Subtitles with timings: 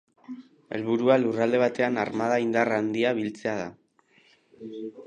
[0.77, 3.71] Helburua lurralde batean armada indar handia biltzea da.